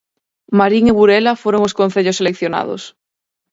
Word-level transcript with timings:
Marín 0.59 0.83
e 0.87 0.93
Burela 0.99 1.39
foron 1.43 1.61
os 1.67 1.75
concellos 1.79 2.17
seleccionados. 2.19 2.81